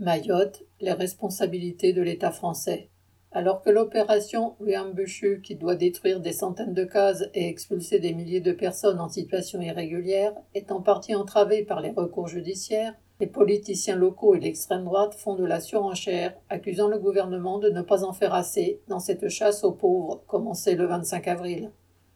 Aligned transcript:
Mayotte, 0.00 0.62
les 0.80 0.94
responsabilités 0.94 1.92
de 1.92 2.00
l'État 2.00 2.30
français. 2.30 2.88
Alors 3.32 3.60
que 3.60 3.68
l'opération 3.68 4.54
Wiambushu, 4.58 5.42
qui 5.42 5.56
doit 5.56 5.74
détruire 5.74 6.20
des 6.20 6.32
centaines 6.32 6.72
de 6.72 6.84
cases 6.84 7.24
et 7.34 7.48
expulser 7.48 7.98
des 7.98 8.14
milliers 8.14 8.40
de 8.40 8.52
personnes 8.52 8.98
en 8.98 9.10
situation 9.10 9.60
irrégulière, 9.60 10.32
est 10.54 10.72
en 10.72 10.80
partie 10.80 11.14
entravée 11.14 11.64
par 11.64 11.82
les 11.82 11.90
recours 11.90 12.28
judiciaires, 12.28 12.94
les 13.20 13.26
politiciens 13.26 13.94
locaux 13.94 14.34
et 14.34 14.40
l'extrême 14.40 14.84
droite 14.84 15.14
font 15.14 15.34
de 15.34 15.44
la 15.44 15.60
surenchère, 15.60 16.34
accusant 16.48 16.88
le 16.88 16.98
gouvernement 16.98 17.58
de 17.58 17.68
ne 17.68 17.82
pas 17.82 18.02
en 18.02 18.14
faire 18.14 18.32
assez 18.32 18.80
dans 18.88 19.00
cette 19.00 19.28
chasse 19.28 19.64
aux 19.64 19.72
pauvres 19.72 20.22
commencée 20.26 20.76
le 20.76 20.86
25 20.86 21.28
avril. 21.28 21.72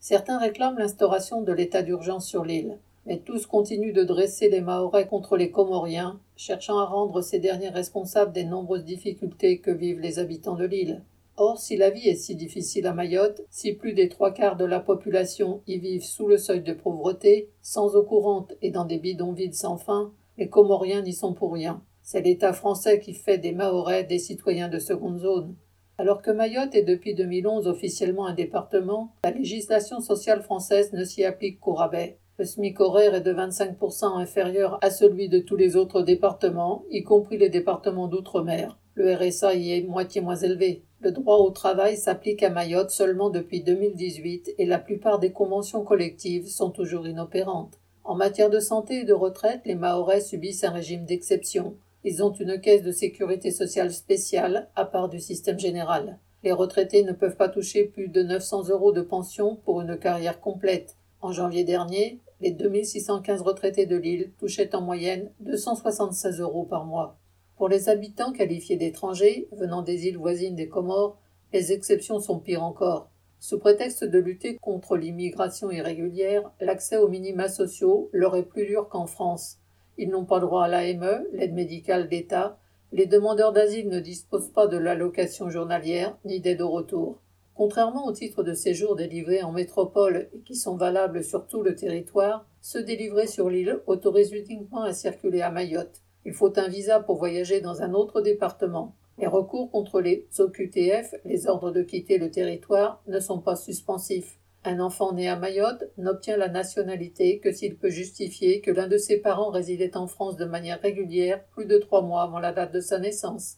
Certains 0.00 0.40
réclament 0.40 0.78
l'instauration 0.78 1.42
de 1.42 1.52
l'état 1.52 1.82
d'urgence 1.82 2.26
sur 2.26 2.44
l'île, 2.44 2.80
mais 3.08 3.20
tous 3.20 3.46
continuent 3.46 3.94
de 3.94 4.04
dresser 4.04 4.50
les 4.50 4.60
Mahorais 4.60 5.06
contre 5.06 5.38
les 5.38 5.50
Comoriens, 5.50 6.20
cherchant 6.36 6.78
à 6.78 6.84
rendre 6.84 7.22
ces 7.22 7.38
derniers 7.38 7.70
responsables 7.70 8.32
des 8.32 8.44
nombreuses 8.44 8.84
difficultés 8.84 9.60
que 9.60 9.70
vivent 9.70 10.00
les 10.00 10.18
habitants 10.18 10.56
de 10.56 10.66
l'île. 10.66 11.02
Or, 11.38 11.58
si 11.58 11.78
la 11.78 11.88
vie 11.88 12.06
est 12.06 12.16
si 12.16 12.36
difficile 12.36 12.86
à 12.86 12.92
Mayotte, 12.92 13.40
si 13.48 13.72
plus 13.72 13.94
des 13.94 14.10
trois 14.10 14.34
quarts 14.34 14.56
de 14.56 14.66
la 14.66 14.80
population 14.80 15.62
y 15.66 15.78
vivent 15.78 16.04
sous 16.04 16.28
le 16.28 16.36
seuil 16.36 16.60
de 16.60 16.74
pauvreté, 16.74 17.48
sans 17.62 17.96
eau 17.96 18.02
courante 18.02 18.52
et 18.60 18.70
dans 18.70 18.84
des 18.84 18.98
bidonvilles 18.98 19.54
sans 19.54 19.78
fin, 19.78 20.12
les 20.36 20.50
Comoriens 20.50 21.00
n'y 21.00 21.14
sont 21.14 21.32
pour 21.32 21.54
rien. 21.54 21.82
C'est 22.02 22.20
l'État 22.20 22.52
français 22.52 23.00
qui 23.00 23.14
fait 23.14 23.38
des 23.38 23.52
Mahorais 23.52 24.04
des 24.04 24.18
citoyens 24.18 24.68
de 24.68 24.78
seconde 24.78 25.20
zone. 25.20 25.56
Alors 25.96 26.20
que 26.20 26.30
Mayotte 26.30 26.74
est 26.74 26.82
depuis 26.82 27.14
2011 27.14 27.68
officiellement 27.68 28.26
un 28.26 28.34
département, 28.34 29.14
la 29.24 29.30
législation 29.30 30.00
sociale 30.00 30.42
française 30.42 30.92
ne 30.92 31.04
s'y 31.04 31.24
applique 31.24 31.58
qu'au 31.58 31.72
rabais. 31.72 32.18
Le 32.38 32.44
SMIC 32.44 32.78
horaire 32.78 33.16
est 33.16 33.20
de 33.20 33.32
25% 33.32 34.16
inférieur 34.16 34.78
à 34.80 34.90
celui 34.90 35.28
de 35.28 35.40
tous 35.40 35.56
les 35.56 35.74
autres 35.74 36.02
départements, 36.02 36.84
y 36.88 37.02
compris 37.02 37.36
les 37.36 37.48
départements 37.48 38.06
d'outre-mer. 38.06 38.78
Le 38.94 39.12
RSA 39.12 39.54
y 39.54 39.72
est 39.72 39.82
moitié 39.82 40.20
moins 40.20 40.36
élevé. 40.36 40.84
Le 41.00 41.10
droit 41.10 41.38
au 41.38 41.50
travail 41.50 41.96
s'applique 41.96 42.44
à 42.44 42.50
Mayotte 42.50 42.92
seulement 42.92 43.30
depuis 43.30 43.60
2018 43.62 44.54
et 44.56 44.66
la 44.66 44.78
plupart 44.78 45.18
des 45.18 45.32
conventions 45.32 45.82
collectives 45.82 46.46
sont 46.46 46.70
toujours 46.70 47.08
inopérantes. 47.08 47.80
En 48.04 48.14
matière 48.14 48.50
de 48.50 48.60
santé 48.60 49.00
et 49.00 49.04
de 49.04 49.12
retraite, 49.12 49.62
les 49.64 49.74
Mahorais 49.74 50.20
subissent 50.20 50.62
un 50.62 50.70
régime 50.70 51.06
d'exception. 51.06 51.74
Ils 52.04 52.22
ont 52.22 52.32
une 52.32 52.60
caisse 52.60 52.84
de 52.84 52.92
sécurité 52.92 53.50
sociale 53.50 53.92
spéciale 53.92 54.68
à 54.76 54.84
part 54.84 55.08
du 55.08 55.18
système 55.18 55.58
général. 55.58 56.20
Les 56.44 56.52
retraités 56.52 57.02
ne 57.02 57.10
peuvent 57.10 57.36
pas 57.36 57.48
toucher 57.48 57.86
plus 57.86 58.06
de 58.06 58.22
900 58.22 58.68
euros 58.68 58.92
de 58.92 59.02
pension 59.02 59.56
pour 59.64 59.80
une 59.80 59.98
carrière 59.98 60.40
complète. 60.40 60.97
En 61.20 61.32
janvier 61.32 61.64
dernier, 61.64 62.20
les 62.40 62.52
2615 62.52 63.42
retraités 63.42 63.86
de 63.86 63.96
l'île 63.96 64.30
touchaient 64.38 64.76
en 64.76 64.80
moyenne 64.80 65.30
276 65.40 66.40
euros 66.40 66.64
par 66.64 66.84
mois. 66.84 67.16
Pour 67.56 67.68
les 67.68 67.88
habitants 67.88 68.32
qualifiés 68.32 68.76
d'étrangers 68.76 69.48
venant 69.50 69.82
des 69.82 70.06
îles 70.06 70.16
voisines 70.16 70.54
des 70.54 70.68
Comores, 70.68 71.18
les 71.52 71.72
exceptions 71.72 72.20
sont 72.20 72.38
pires 72.38 72.62
encore. 72.62 73.10
Sous 73.40 73.58
prétexte 73.58 74.04
de 74.04 74.18
lutter 74.20 74.56
contre 74.56 74.96
l'immigration 74.96 75.72
irrégulière, 75.72 76.52
l'accès 76.60 76.96
aux 76.96 77.08
minima 77.08 77.48
sociaux 77.48 78.10
leur 78.12 78.36
est 78.36 78.44
plus 78.44 78.66
dur 78.66 78.88
qu'en 78.88 79.06
France. 79.06 79.58
Ils 79.96 80.10
n'ont 80.10 80.24
pas 80.24 80.38
droit 80.38 80.64
à 80.64 80.68
l'AME, 80.68 81.24
l'aide 81.32 81.54
médicale 81.54 82.08
d'État. 82.08 82.58
Les 82.92 83.06
demandeurs 83.06 83.52
d'asile 83.52 83.88
ne 83.88 83.98
disposent 83.98 84.52
pas 84.52 84.68
de 84.68 84.76
l'allocation 84.76 85.50
journalière 85.50 86.16
ni 86.24 86.38
d'aide 86.38 86.62
au 86.62 86.70
retour. 86.70 87.18
Contrairement 87.58 88.06
aux 88.06 88.12
titres 88.12 88.44
de 88.44 88.54
séjour 88.54 88.94
délivrés 88.94 89.42
en 89.42 89.50
métropole 89.50 90.28
et 90.32 90.38
qui 90.42 90.54
sont 90.54 90.76
valables 90.76 91.24
sur 91.24 91.48
tout 91.48 91.64
le 91.64 91.74
territoire, 91.74 92.46
ceux 92.60 92.84
délivrés 92.84 93.26
sur 93.26 93.50
l'île 93.50 93.80
autorisent 93.88 94.30
uniquement 94.30 94.84
à 94.84 94.92
circuler 94.92 95.40
à 95.40 95.50
Mayotte. 95.50 96.04
Il 96.24 96.34
faut 96.34 96.56
un 96.56 96.68
visa 96.68 97.00
pour 97.00 97.16
voyager 97.16 97.60
dans 97.60 97.82
un 97.82 97.94
autre 97.94 98.20
département. 98.20 98.94
Les 99.18 99.26
recours 99.26 99.72
contre 99.72 100.00
les 100.00 100.28
OQTF, 100.38 101.16
les 101.24 101.48
ordres 101.48 101.72
de 101.72 101.82
quitter 101.82 102.18
le 102.18 102.30
territoire, 102.30 103.02
ne 103.08 103.18
sont 103.18 103.40
pas 103.40 103.56
suspensifs. 103.56 104.38
Un 104.62 104.78
enfant 104.78 105.12
né 105.12 105.28
à 105.28 105.34
Mayotte 105.34 105.82
n'obtient 105.96 106.36
la 106.36 106.48
nationalité 106.48 107.40
que 107.40 107.50
s'il 107.50 107.76
peut 107.76 107.90
justifier 107.90 108.60
que 108.60 108.70
l'un 108.70 108.86
de 108.86 108.98
ses 108.98 109.16
parents 109.16 109.50
résidait 109.50 109.96
en 109.96 110.06
France 110.06 110.36
de 110.36 110.44
manière 110.44 110.80
régulière 110.80 111.44
plus 111.46 111.66
de 111.66 111.78
trois 111.78 112.02
mois 112.02 112.22
avant 112.22 112.38
la 112.38 112.52
date 112.52 112.72
de 112.72 112.80
sa 112.80 113.00
naissance. 113.00 113.56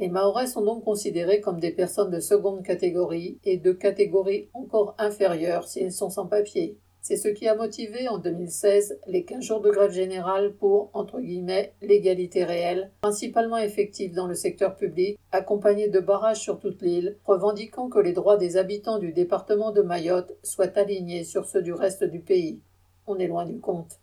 Les 0.00 0.08
Mahorais 0.08 0.46
sont 0.46 0.64
donc 0.64 0.82
considérés 0.82 1.42
comme 1.42 1.60
des 1.60 1.72
personnes 1.72 2.10
de 2.10 2.20
seconde 2.20 2.62
catégorie 2.62 3.38
et 3.44 3.58
de 3.58 3.70
catégorie 3.72 4.48
encore 4.54 4.94
inférieure 4.96 5.68
s'ils 5.68 5.92
sont 5.92 6.08
sans 6.08 6.26
papier. 6.26 6.78
C'est 7.02 7.18
ce 7.18 7.28
qui 7.28 7.46
a 7.46 7.54
motivé 7.54 8.08
en 8.08 8.16
2016 8.16 8.98
les 9.06 9.26
15 9.26 9.44
jours 9.44 9.60
de 9.60 9.70
grève 9.70 9.90
générale 9.90 10.54
pour, 10.54 10.88
entre 10.94 11.20
guillemets, 11.20 11.74
l'égalité 11.82 12.44
réelle, 12.44 12.90
principalement 13.02 13.58
effective 13.58 14.14
dans 14.14 14.26
le 14.26 14.32
secteur 14.32 14.74
public, 14.74 15.18
accompagnée 15.32 15.88
de 15.90 16.00
barrages 16.00 16.40
sur 16.40 16.58
toute 16.60 16.80
l'île, 16.80 17.18
revendiquant 17.26 17.90
que 17.90 17.98
les 17.98 18.14
droits 18.14 18.38
des 18.38 18.56
habitants 18.56 18.98
du 18.98 19.12
département 19.12 19.70
de 19.70 19.82
Mayotte 19.82 20.34
soient 20.42 20.78
alignés 20.78 21.24
sur 21.24 21.44
ceux 21.44 21.60
du 21.60 21.74
reste 21.74 22.04
du 22.04 22.20
pays. 22.20 22.62
On 23.06 23.18
est 23.18 23.28
loin 23.28 23.44
du 23.44 23.60
compte. 23.60 24.00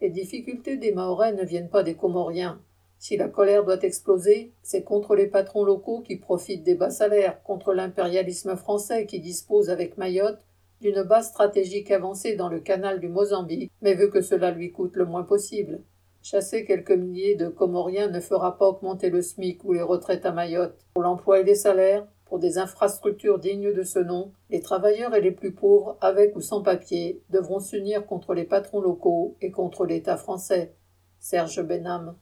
Les 0.00 0.08
difficultés 0.08 0.78
des 0.78 0.92
Mahorais 0.92 1.34
ne 1.34 1.44
viennent 1.44 1.68
pas 1.68 1.82
des 1.82 1.96
Comoriens. 1.96 2.62
Si 3.06 3.18
la 3.18 3.28
colère 3.28 3.64
doit 3.64 3.82
exploser, 3.82 4.54
c'est 4.62 4.82
contre 4.82 5.14
les 5.14 5.26
patrons 5.26 5.62
locaux 5.62 6.00
qui 6.00 6.16
profitent 6.16 6.62
des 6.62 6.74
bas 6.74 6.88
salaires, 6.88 7.42
contre 7.42 7.74
l'impérialisme 7.74 8.56
français 8.56 9.04
qui 9.04 9.20
dispose 9.20 9.68
avec 9.68 9.98
Mayotte 9.98 10.46
d'une 10.80 11.02
base 11.02 11.28
stratégique 11.28 11.90
avancée 11.90 12.34
dans 12.34 12.48
le 12.48 12.60
canal 12.60 13.00
du 13.00 13.08
Mozambique, 13.08 13.70
mais 13.82 13.92
veut 13.92 14.08
que 14.08 14.22
cela 14.22 14.52
lui 14.52 14.72
coûte 14.72 14.96
le 14.96 15.04
moins 15.04 15.22
possible. 15.22 15.82
Chasser 16.22 16.64
quelques 16.64 16.92
milliers 16.92 17.34
de 17.34 17.48
Comoriens 17.48 18.08
ne 18.08 18.20
fera 18.20 18.56
pas 18.56 18.68
augmenter 18.68 19.10
le 19.10 19.20
SMIC 19.20 19.62
ou 19.64 19.74
les 19.74 19.82
retraites 19.82 20.24
à 20.24 20.32
Mayotte. 20.32 20.86
Pour 20.94 21.02
l'emploi 21.02 21.40
et 21.40 21.44
les 21.44 21.56
salaires, 21.56 22.06
pour 22.24 22.38
des 22.38 22.56
infrastructures 22.56 23.38
dignes 23.38 23.74
de 23.74 23.82
ce 23.82 23.98
nom, 23.98 24.32
les 24.48 24.60
travailleurs 24.60 25.14
et 25.14 25.20
les 25.20 25.32
plus 25.32 25.52
pauvres, 25.52 25.98
avec 26.00 26.34
ou 26.36 26.40
sans 26.40 26.62
papier, 26.62 27.20
devront 27.28 27.60
s'unir 27.60 28.06
contre 28.06 28.32
les 28.32 28.44
patrons 28.44 28.80
locaux 28.80 29.36
et 29.42 29.50
contre 29.50 29.84
l'État 29.84 30.16
français. 30.16 30.72
Serge 31.18 31.62
Benham. 31.62 32.12